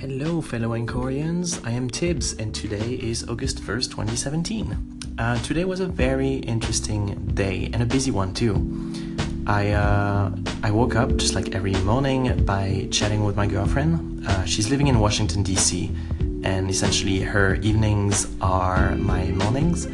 Hello, 0.00 0.40
fellow 0.40 0.70
Anchorians. 0.70 1.60
I 1.66 1.72
am 1.72 1.90
Tibbs, 1.90 2.32
and 2.32 2.54
today 2.54 2.94
is 2.94 3.28
August 3.28 3.60
1st, 3.60 3.90
2017. 3.90 5.14
Uh, 5.18 5.36
today 5.42 5.66
was 5.66 5.80
a 5.80 5.86
very 5.86 6.36
interesting 6.36 7.26
day 7.34 7.68
and 7.74 7.82
a 7.82 7.84
busy 7.84 8.10
one, 8.10 8.32
too. 8.32 8.54
I, 9.46 9.72
uh, 9.72 10.34
I 10.62 10.70
woke 10.70 10.96
up 10.96 11.14
just 11.16 11.34
like 11.34 11.54
every 11.54 11.74
morning 11.82 12.46
by 12.46 12.88
chatting 12.90 13.24
with 13.24 13.36
my 13.36 13.46
girlfriend. 13.46 14.26
Uh, 14.26 14.42
she's 14.46 14.70
living 14.70 14.86
in 14.86 15.00
Washington, 15.00 15.42
D.C., 15.42 15.94
and 16.44 16.70
essentially 16.70 17.20
her 17.20 17.56
evenings 17.56 18.26
are 18.40 18.96
my 18.96 19.26
mornings. 19.32 19.84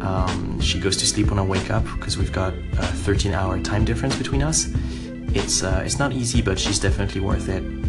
Um, 0.00 0.58
she 0.62 0.80
goes 0.80 0.96
to 0.96 1.06
sleep 1.06 1.28
when 1.28 1.38
I 1.38 1.44
wake 1.44 1.70
up 1.70 1.84
because 1.98 2.16
we've 2.16 2.32
got 2.32 2.54
a 2.54 2.86
13 3.04 3.34
hour 3.34 3.60
time 3.60 3.84
difference 3.84 4.16
between 4.16 4.42
us. 4.42 4.72
It's, 5.34 5.62
uh, 5.62 5.82
it's 5.84 5.98
not 5.98 6.14
easy, 6.14 6.40
but 6.40 6.58
she's 6.58 6.78
definitely 6.78 7.20
worth 7.20 7.50
it. 7.50 7.79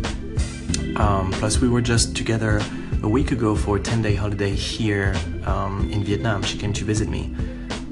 Um, 1.02 1.32
plus, 1.32 1.60
we 1.60 1.68
were 1.68 1.82
just 1.82 2.16
together 2.16 2.62
a 3.02 3.10
week 3.10 3.32
ago 3.32 3.56
for 3.56 3.78
a 3.78 3.80
10 3.80 4.04
day 4.04 4.14
holiday 4.14 4.52
here 4.52 5.16
um, 5.46 5.90
in 5.90 6.04
Vietnam. 6.04 6.44
She 6.44 6.60
came 6.60 6.74
to 6.74 6.86
visit 6.86 7.10
me. 7.10 7.36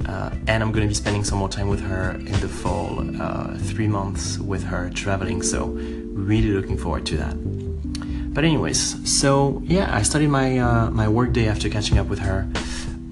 Uh, 0.05 0.29
and 0.47 0.61
I'm 0.61 0.71
going 0.71 0.83
to 0.83 0.87
be 0.87 0.93
spending 0.93 1.23
some 1.23 1.39
more 1.39 1.49
time 1.49 1.69
with 1.69 1.81
her 1.81 2.11
in 2.11 2.39
the 2.39 2.47
fall, 2.47 3.03
uh, 3.19 3.57
three 3.57 3.87
months 3.87 4.37
with 4.37 4.63
her 4.63 4.91
traveling. 4.91 5.41
So, 5.41 5.69
really 6.13 6.49
looking 6.49 6.77
forward 6.77 7.07
to 7.07 7.17
that. 7.17 7.33
But, 8.31 8.43
anyways, 8.43 8.79
so 9.09 9.59
yeah, 9.65 9.89
I 9.91 10.03
started 10.03 10.29
my, 10.29 10.59
uh, 10.59 10.91
my 10.91 11.07
work 11.07 11.33
day 11.33 11.47
after 11.47 11.67
catching 11.67 11.97
up 11.97 12.05
with 12.05 12.19
her. 12.19 12.47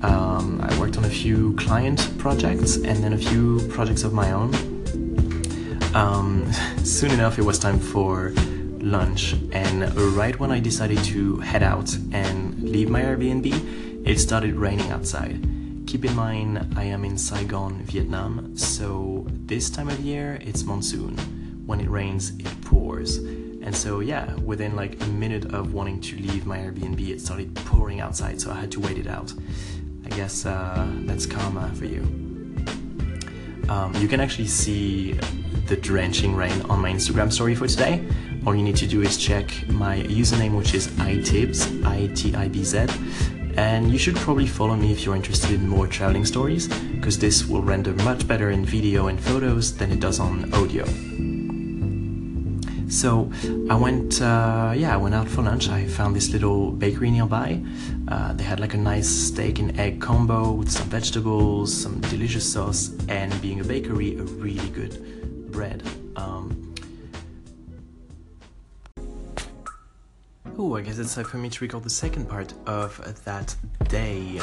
Um, 0.04 0.62
I 0.62 0.80
worked 0.80 0.98
on 0.98 1.06
a 1.06 1.10
few 1.10 1.56
client 1.56 2.08
projects 2.20 2.76
and 2.76 3.04
then 3.04 3.14
a 3.14 3.18
few 3.18 3.68
projects 3.70 4.04
of 4.04 4.14
my 4.14 4.32
own. 4.32 4.54
Um, 5.96 6.54
soon 6.84 7.10
enough, 7.10 7.40
it 7.40 7.44
was 7.44 7.58
time 7.58 7.80
for 7.80 8.32
lunch, 8.82 9.34
and 9.52 9.96
right 10.16 10.38
when 10.40 10.52
I 10.52 10.60
decided 10.60 11.04
to 11.06 11.38
head 11.38 11.64
out 11.64 11.94
and 12.12 12.62
leave 12.62 12.90
my 12.90 13.02
Airbnb, 13.02 14.06
it 14.08 14.20
started 14.20 14.56
raining 14.56 14.92
outside. 14.92 15.42
Keep 15.88 16.06
in 16.06 16.16
mind, 16.16 16.74
I 16.76 16.84
am 16.84 17.06
in 17.06 17.18
Saigon, 17.18 17.82
Vietnam, 17.84 18.56
so 18.58 19.26
this 19.30 19.70
time 19.70 19.90
of 19.90 20.00
year 20.00 20.38
it's 20.42 20.64
monsoon. 20.64 21.18
When 21.66 21.80
it 21.80 21.90
rains, 21.90 22.32
it 22.40 22.62
pours. 22.62 23.18
And 23.18 23.76
so, 23.76 24.00
yeah, 24.00 24.34
within 24.36 24.76
like 24.76 25.02
a 25.02 25.08
minute 25.08 25.54
of 25.54 25.74
wanting 25.74 26.00
to 26.02 26.16
leave 26.18 26.46
my 26.46 26.58
Airbnb, 26.58 27.06
it 27.10 27.20
started 27.20 27.54
pouring 27.56 28.00
outside, 28.00 28.40
so 28.40 28.52
I 28.52 28.56
had 28.56 28.72
to 28.72 28.80
wait 28.80 28.98
it 28.98 29.08
out. 29.08 29.34
I 30.06 30.10
guess 30.10 30.46
uh, 30.46 30.88
that's 31.06 31.26
karma 31.26 31.70
for 31.76 31.86
you. 31.86 32.02
Um, 33.68 33.94
you 33.96 34.08
can 34.08 34.22
actually 34.22 34.48
see 34.48 35.20
the 35.68 35.78
drenching 35.78 36.36
rain 36.36 36.62
on 36.64 36.82
my 36.82 36.92
Instagram 36.92 37.32
story 37.32 37.56
for 37.56 37.68
today 37.68 38.06
all 38.48 38.56
you 38.56 38.64
need 38.64 38.78
to 38.78 38.88
do 38.88 39.02
is 39.02 39.18
check 39.18 39.52
my 39.68 40.04
username, 40.04 40.56
which 40.58 40.74
is 40.74 40.88
itibz, 40.88 41.86
I-T-I-B-Z, 41.86 42.88
and 43.58 43.92
you 43.92 43.98
should 43.98 44.16
probably 44.16 44.48
follow 44.48 44.78
me 44.78 44.94
if 44.94 45.04
you're 45.04 45.18
interested 45.18 45.52
in 45.52 45.68
more 45.68 45.86
traveling 45.86 46.24
stories, 46.24 46.70
because 46.70 47.20
this 47.20 47.46
will 47.46 47.62
render 47.62 47.94
much 48.06 48.26
better 48.26 48.52
in 48.52 48.64
video 48.64 49.08
and 49.08 49.20
photos 49.20 49.76
than 49.76 49.92
it 49.92 50.00
does 50.00 50.22
on 50.22 50.54
audio. 50.54 50.86
So 52.90 53.30
I 53.70 53.76
went, 53.76 54.22
uh, 54.22 54.74
yeah, 54.78 54.94
I 54.94 54.98
went 54.98 55.14
out 55.14 55.28
for 55.28 55.42
lunch. 55.42 55.68
I 55.68 55.86
found 55.86 56.16
this 56.16 56.30
little 56.32 56.72
bakery 56.72 57.12
nearby. 57.12 57.62
Uh, 58.08 58.32
they 58.32 58.46
had 58.46 58.62
like 58.62 58.76
a 58.76 58.78
nice 58.78 59.10
steak 59.10 59.60
and 59.60 59.78
egg 59.78 60.00
combo 60.00 60.54
with 60.54 60.72
some 60.72 60.88
vegetables, 60.88 61.76
some 61.76 62.00
delicious 62.00 62.50
sauce, 62.50 62.92
and 63.10 63.42
being 63.42 63.60
a 63.60 63.66
bakery, 63.66 64.18
a 64.18 64.24
really 64.24 64.70
good 64.70 65.17
bread. 65.58 65.82
Um, 66.16 66.76
Oh, 70.60 70.76
I 70.76 70.82
guess 70.82 70.98
it's 70.98 71.14
time 71.14 71.26
for 71.26 71.38
me 71.38 71.50
to 71.50 71.64
record 71.64 71.84
the 71.84 71.90
second 71.90 72.28
part 72.28 72.52
of 72.66 72.92
that 73.26 73.56
day. 73.90 74.40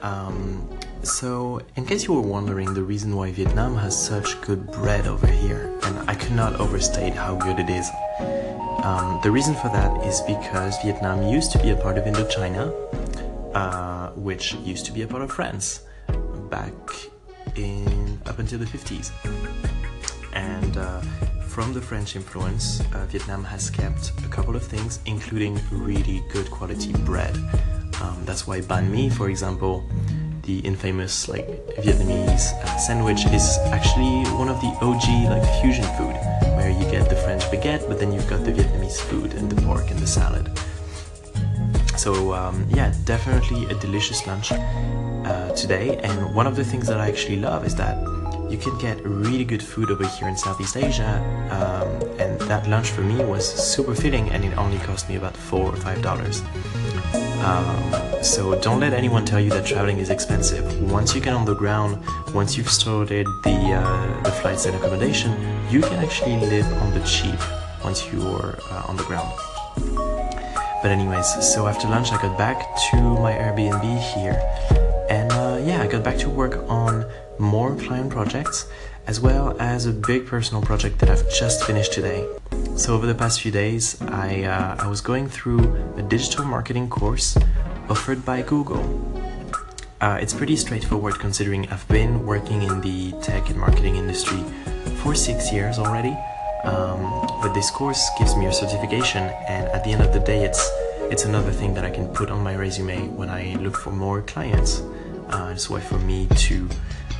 Um, 0.00 0.66
so, 1.02 1.60
in 1.76 1.84
case 1.84 2.06
you 2.06 2.14
were 2.14 2.28
wondering 2.36 2.72
the 2.72 2.82
reason 2.82 3.14
why 3.16 3.32
Vietnam 3.32 3.76
has 3.76 3.94
such 4.12 4.40
good 4.40 4.70
bread 4.72 5.06
over 5.06 5.26
here, 5.26 5.78
and 5.84 5.94
I 6.10 6.14
cannot 6.14 6.54
overstate 6.58 7.14
how 7.14 7.34
good 7.34 7.58
it 7.58 7.68
is. 7.68 7.86
Um, 8.82 9.20
the 9.22 9.30
reason 9.30 9.54
for 9.54 9.68
that 9.68 9.92
is 10.06 10.22
because 10.22 10.80
Vietnam 10.82 11.22
used 11.22 11.52
to 11.52 11.58
be 11.58 11.70
a 11.70 11.76
part 11.76 11.98
of 11.98 12.04
Indochina, 12.04 12.64
uh, 13.54 14.10
which 14.12 14.54
used 14.54 14.86
to 14.86 14.92
be 14.92 15.02
a 15.02 15.06
part 15.06 15.22
of 15.22 15.30
France 15.30 15.82
back 16.50 16.72
in 17.56 18.20
up 18.26 18.38
until 18.38 18.58
the 18.58 18.66
50s. 18.66 19.12
And 20.32 20.76
uh, 20.76 21.00
from 21.46 21.72
the 21.72 21.80
French 21.80 22.16
influence, 22.16 22.80
uh, 22.94 23.06
Vietnam 23.06 23.44
has 23.44 23.70
kept 23.70 24.12
a 24.24 24.28
couple 24.28 24.54
of 24.54 24.62
things, 24.62 25.00
including 25.06 25.60
really 25.70 26.22
good 26.30 26.50
quality 26.50 26.92
bread. 26.92 27.36
Um, 28.00 28.22
that's 28.24 28.46
why 28.46 28.60
banh 28.60 28.90
mi, 28.90 29.08
for 29.10 29.28
example, 29.28 29.84
the 30.42 30.60
infamous 30.60 31.28
like 31.28 31.46
Vietnamese 31.76 32.52
uh, 32.64 32.76
sandwich, 32.78 33.26
is 33.26 33.58
actually 33.66 34.24
one 34.38 34.48
of 34.48 34.60
the 34.60 34.68
OG 34.80 35.06
like 35.28 35.44
fusion 35.60 35.84
food, 35.96 36.14
where 36.56 36.70
you 36.70 36.84
get 36.90 37.08
the 37.10 37.16
French 37.16 37.42
baguette, 37.44 37.86
but 37.88 37.98
then 37.98 38.12
you've 38.12 38.28
got 38.28 38.44
the 38.44 38.52
Vietnamese 38.52 39.00
food 39.00 39.34
and 39.34 39.50
the 39.50 39.60
pork 39.62 39.90
and 39.90 39.98
the 39.98 40.06
salad. 40.06 40.48
So 41.98 42.32
um, 42.32 42.64
yeah, 42.70 42.94
definitely 43.04 43.66
a 43.66 43.74
delicious 43.74 44.26
lunch 44.26 44.52
uh, 44.52 45.52
today. 45.56 45.98
And 46.04 46.34
one 46.34 46.46
of 46.46 46.54
the 46.54 46.64
things 46.64 46.86
that 46.86 47.00
I 47.00 47.08
actually 47.08 47.40
love 47.40 47.66
is 47.66 47.74
that 47.74 47.96
you 48.50 48.58
can 48.58 48.76
get 48.78 49.04
really 49.04 49.44
good 49.44 49.62
food 49.62 49.90
over 49.90 50.06
here 50.06 50.28
in 50.28 50.36
Southeast 50.36 50.76
Asia, 50.76 51.18
um, 51.50 51.88
and 52.18 52.40
that 52.42 52.68
lunch 52.68 52.90
for 52.90 53.02
me 53.02 53.24
was 53.24 53.46
super 53.46 53.94
filling, 53.94 54.30
and 54.30 54.44
it 54.44 54.56
only 54.56 54.78
cost 54.78 55.08
me 55.08 55.16
about 55.16 55.36
four 55.36 55.66
or 55.72 55.76
five 55.76 56.00
dollars. 56.02 56.42
Um, 57.44 58.22
so 58.22 58.58
don't 58.60 58.80
let 58.80 58.92
anyone 58.92 59.24
tell 59.24 59.40
you 59.40 59.50
that 59.50 59.64
traveling 59.64 59.98
is 59.98 60.10
expensive. 60.10 60.64
Once 60.90 61.14
you 61.14 61.20
get 61.20 61.34
on 61.34 61.44
the 61.44 61.54
ground, 61.54 62.02
once 62.34 62.56
you've 62.56 62.70
sorted 62.70 63.26
the 63.44 63.74
uh, 63.74 64.22
the 64.22 64.32
flights 64.32 64.66
and 64.66 64.74
accommodation, 64.76 65.32
you 65.70 65.80
can 65.80 66.02
actually 66.04 66.36
live 66.36 66.66
on 66.82 66.92
the 66.94 67.00
cheap 67.00 67.38
once 67.84 68.06
you're 68.12 68.58
uh, 68.70 68.88
on 68.88 68.96
the 68.96 69.04
ground. 69.04 69.30
But 70.82 70.90
anyways, 70.90 71.26
so 71.52 71.66
after 71.66 71.88
lunch 71.88 72.12
I 72.12 72.20
got 72.22 72.38
back 72.38 72.58
to 72.90 72.96
my 72.96 73.32
Airbnb 73.32 73.98
here, 74.14 74.38
and 75.10 75.30
uh, 75.32 75.60
yeah, 75.64 75.82
I 75.82 75.86
got 75.86 76.02
back 76.02 76.18
to 76.18 76.28
work 76.28 76.64
on 76.68 77.04
more 77.38 77.74
client 77.76 78.10
projects, 78.10 78.66
as 79.06 79.20
well 79.20 79.56
as 79.60 79.86
a 79.86 79.92
big 79.92 80.26
personal 80.26 80.62
project 80.62 80.98
that 80.98 81.10
I've 81.10 81.28
just 81.32 81.64
finished 81.64 81.92
today. 81.92 82.26
So 82.76 82.94
over 82.94 83.06
the 83.06 83.14
past 83.14 83.40
few 83.40 83.50
days, 83.50 84.00
I, 84.02 84.44
uh, 84.44 84.76
I 84.78 84.86
was 84.88 85.00
going 85.00 85.28
through 85.28 85.60
a 85.96 86.02
digital 86.02 86.44
marketing 86.44 86.88
course 86.88 87.36
offered 87.88 88.24
by 88.24 88.42
Google. 88.42 88.84
Uh, 90.00 90.18
it's 90.20 90.32
pretty 90.32 90.56
straightforward 90.56 91.18
considering 91.18 91.68
I've 91.70 91.88
been 91.88 92.24
working 92.24 92.62
in 92.62 92.80
the 92.80 93.12
tech 93.20 93.50
and 93.50 93.58
marketing 93.58 93.96
industry 93.96 94.42
for 95.02 95.14
six 95.14 95.52
years 95.52 95.78
already. 95.78 96.16
Um, 96.64 97.26
but 97.42 97.52
this 97.54 97.70
course 97.70 98.08
gives 98.18 98.36
me 98.36 98.46
a 98.46 98.52
certification, 98.52 99.22
and 99.48 99.68
at 99.68 99.84
the 99.84 99.90
end 99.90 100.02
of 100.02 100.12
the 100.12 100.20
day, 100.20 100.44
it's 100.44 100.68
it's 101.10 101.24
another 101.24 101.50
thing 101.50 101.72
that 101.74 101.84
I 101.84 101.90
can 101.90 102.06
put 102.08 102.30
on 102.30 102.42
my 102.42 102.54
resume 102.54 103.08
when 103.16 103.30
I 103.30 103.54
look 103.60 103.76
for 103.76 103.90
more 103.90 104.22
clients. 104.22 104.82
Uh, 105.30 105.50
it's 105.52 105.70
a 105.70 105.72
way 105.72 105.80
for 105.80 105.98
me 105.98 106.26
to 106.26 106.68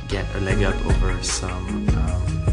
get 0.09 0.25
a 0.35 0.39
leg 0.39 0.63
up 0.63 0.75
over 0.87 1.21
some 1.21 1.87
um, 1.89 2.45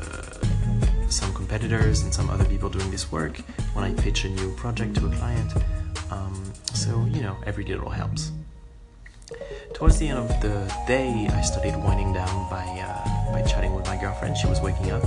uh, 0.00 1.08
some 1.08 1.34
competitors 1.34 2.02
and 2.02 2.14
some 2.14 2.30
other 2.30 2.44
people 2.44 2.68
doing 2.68 2.90
this 2.92 3.10
work 3.10 3.36
when 3.74 3.84
I 3.84 3.92
pitch 3.94 4.24
a 4.24 4.28
new 4.28 4.54
project 4.54 4.94
to 4.96 5.06
a 5.06 5.10
client. 5.10 5.52
Um, 6.12 6.52
so 6.72 7.04
you 7.10 7.22
know, 7.22 7.36
every 7.44 7.64
little 7.64 7.90
helps. 7.90 8.30
Towards 9.74 9.98
the 9.98 10.08
end 10.08 10.18
of 10.18 10.28
the 10.40 10.72
day, 10.86 11.28
I 11.32 11.40
started 11.42 11.76
winding 11.76 12.12
down 12.12 12.48
by 12.48 12.64
uh, 12.64 13.32
by 13.32 13.42
chatting 13.42 13.74
with 13.74 13.84
my 13.86 13.96
girlfriend. 14.00 14.36
She 14.36 14.46
was 14.46 14.60
waking 14.60 14.92
up 14.92 15.02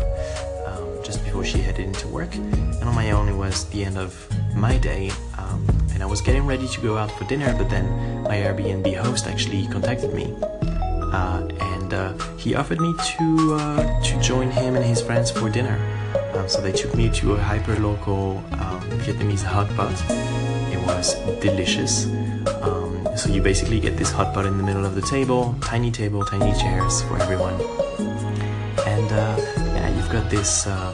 um, 0.67 0.99
just 1.01 1.23
before 1.23 1.45
she 1.45 1.59
headed 1.59 1.85
into 1.85 2.09
work, 2.09 2.35
and 2.35 2.83
on 2.83 2.93
my 2.93 3.11
own, 3.11 3.29
it 3.29 3.37
was 3.37 3.69
the 3.69 3.85
end 3.85 3.97
of 3.97 4.13
my 4.53 4.77
day. 4.77 5.11
Um, 5.37 5.65
and 5.93 6.03
I 6.03 6.05
was 6.05 6.19
getting 6.19 6.45
ready 6.45 6.67
to 6.67 6.81
go 6.81 6.97
out 6.97 7.09
for 7.11 7.23
dinner, 7.23 7.55
but 7.57 7.69
then 7.69 8.23
my 8.23 8.35
Airbnb 8.35 8.95
host 8.97 9.27
actually 9.27 9.65
contacted 9.67 10.13
me 10.13 10.35
uh, 11.11 11.47
he 12.39 12.55
offered 12.55 12.79
me 12.79 12.93
to 12.93 13.55
uh, 13.55 14.01
to 14.01 14.21
join 14.21 14.49
him 14.49 14.75
and 14.77 14.85
his 14.85 15.01
friends 15.01 15.29
for 15.29 15.49
dinner. 15.49 15.77
Um, 16.33 16.47
so 16.47 16.61
they 16.61 16.71
took 16.71 16.95
me 16.95 17.09
to 17.19 17.33
a 17.33 17.37
hyper 17.37 17.75
local 17.79 18.37
um, 18.53 18.79
Vietnamese 19.03 19.43
hot 19.43 19.67
pot. 19.75 19.93
It 20.71 20.79
was 20.87 21.15
delicious. 21.41 22.05
Um, 22.61 23.07
so 23.17 23.29
you 23.29 23.41
basically 23.41 23.79
get 23.81 23.97
this 23.97 24.11
hot 24.11 24.33
pot 24.33 24.45
in 24.45 24.57
the 24.57 24.63
middle 24.63 24.85
of 24.85 24.95
the 24.95 25.01
table, 25.01 25.53
tiny 25.59 25.91
table, 25.91 26.23
tiny 26.23 26.57
chairs 26.57 27.01
for 27.03 27.21
everyone, 27.21 27.55
and 28.87 29.11
uh, 29.11 29.35
yeah, 29.75 29.89
you've 29.95 30.09
got 30.09 30.29
this 30.29 30.65
uh, 30.65 30.93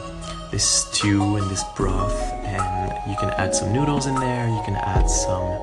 this 0.50 0.64
stew 0.64 1.36
and 1.36 1.48
this 1.48 1.62
broth, 1.76 2.20
and 2.42 2.92
you 3.08 3.16
can 3.18 3.30
add 3.38 3.54
some 3.54 3.72
noodles 3.72 4.06
in 4.06 4.16
there. 4.16 4.48
You 4.48 4.62
can 4.64 4.76
add 4.76 5.08
some. 5.08 5.62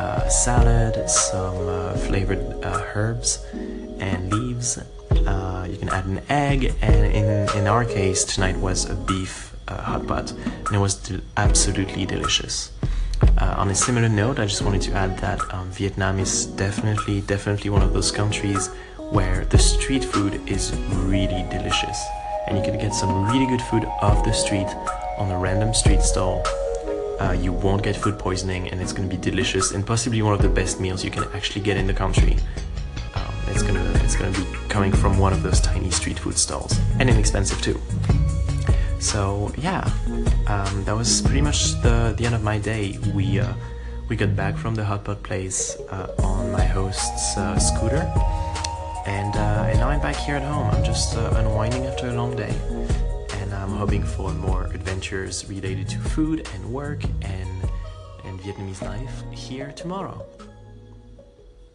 Uh, 0.00 0.26
salad, 0.30 0.96
some 1.10 1.60
flavored 2.08 2.40
herbs, 2.64 3.44
and 4.00 4.32
leaves. 4.32 4.78
Uh, 5.26 5.66
you 5.70 5.76
can 5.76 5.88
add 5.88 6.04
an 6.06 6.20
egg, 6.28 6.74
and 6.82 7.06
in, 7.06 7.48
in 7.56 7.66
our 7.66 7.84
case, 7.84 8.24
tonight 8.24 8.56
was 8.56 8.88
a 8.88 8.94
beef 8.94 9.54
uh, 9.68 9.80
hot 9.80 10.06
pot, 10.06 10.30
and 10.32 10.74
it 10.74 10.78
was 10.78 10.94
de- 10.94 11.20
absolutely 11.36 12.06
delicious. 12.06 12.72
Uh, 13.38 13.54
on 13.56 13.68
a 13.68 13.74
similar 13.74 14.08
note, 14.08 14.38
I 14.38 14.46
just 14.46 14.62
wanted 14.62 14.82
to 14.82 14.92
add 14.92 15.18
that 15.18 15.40
um, 15.52 15.70
Vietnam 15.70 16.18
is 16.18 16.46
definitely, 16.46 17.20
definitely 17.22 17.70
one 17.70 17.82
of 17.82 17.92
those 17.92 18.10
countries 18.10 18.68
where 19.10 19.44
the 19.46 19.58
street 19.58 20.04
food 20.04 20.40
is 20.48 20.74
really 21.04 21.44
delicious. 21.50 22.00
And 22.46 22.56
you 22.56 22.64
can 22.64 22.78
get 22.78 22.94
some 22.94 23.26
really 23.30 23.46
good 23.46 23.62
food 23.62 23.84
off 24.00 24.24
the 24.24 24.32
street 24.32 24.68
on 25.18 25.30
a 25.30 25.38
random 25.38 25.74
street 25.74 26.02
stall. 26.02 26.42
Uh, 27.20 27.32
you 27.32 27.52
won't 27.52 27.82
get 27.82 27.96
food 27.96 28.18
poisoning 28.18 28.68
and 28.70 28.80
it's 28.80 28.94
going 28.94 29.08
to 29.08 29.14
be 29.14 29.20
delicious 29.20 29.72
and 29.72 29.86
possibly 29.86 30.22
one 30.22 30.32
of 30.32 30.40
the 30.40 30.48
best 30.48 30.80
meals 30.80 31.04
you 31.04 31.10
can 31.10 31.24
actually 31.34 31.60
get 31.60 31.76
in 31.76 31.86
the 31.86 31.92
country. 31.92 32.36
It's 33.50 33.62
gonna 33.62 33.84
it's 34.04 34.16
gonna 34.16 34.36
be 34.36 34.44
coming 34.68 34.92
from 34.92 35.18
one 35.18 35.32
of 35.32 35.42
those 35.42 35.60
tiny 35.60 35.90
street 35.90 36.18
food 36.18 36.36
stalls 36.38 36.78
and 36.98 37.10
inexpensive 37.10 37.60
too. 37.60 37.80
So 38.98 39.50
yeah, 39.58 39.90
um, 40.46 40.84
that 40.84 40.94
was 40.94 41.22
pretty 41.22 41.40
much 41.40 41.80
the 41.82 42.14
the 42.16 42.26
end 42.26 42.34
of 42.34 42.42
my 42.42 42.58
day. 42.58 42.98
We 43.14 43.40
uh, 43.40 43.52
we 44.08 44.16
got 44.16 44.36
back 44.36 44.56
from 44.56 44.74
the 44.74 44.84
hot 44.84 45.04
pot 45.04 45.22
place 45.22 45.76
uh, 45.90 46.14
on 46.22 46.52
my 46.52 46.64
host's 46.64 47.36
uh, 47.36 47.58
scooter, 47.58 48.04
and 49.06 49.34
uh, 49.36 49.70
and 49.70 49.78
now 49.78 49.88
I'm 49.88 50.00
back 50.00 50.16
here 50.16 50.36
at 50.36 50.42
home. 50.42 50.68
I'm 50.70 50.84
just 50.84 51.16
uh, 51.16 51.32
unwinding 51.36 51.86
after 51.86 52.08
a 52.08 52.14
long 52.14 52.36
day, 52.36 52.54
and 53.38 53.54
I'm 53.54 53.70
hoping 53.70 54.02
for 54.04 54.32
more 54.32 54.64
adventures 54.66 55.48
related 55.48 55.88
to 55.90 55.98
food 55.98 56.48
and 56.54 56.72
work 56.72 57.02
and 57.22 57.50
and 58.24 58.38
Vietnamese 58.40 58.82
life 58.82 59.22
here 59.32 59.72
tomorrow. 59.72 60.24